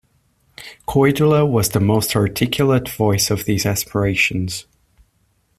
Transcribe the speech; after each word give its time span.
Koidula 0.87 1.47
was 1.47 1.69
the 1.69 1.79
most 1.79 2.15
articulate 2.15 2.89
voice 2.89 3.29
of 3.29 3.45
these 3.45 3.67
aspirations. 3.67 4.65